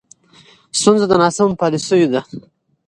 ستونزه 0.79 1.05
د 1.09 1.13
ناسمو 1.21 1.59
پالیسیو 1.61 2.11
ده. 2.13 2.21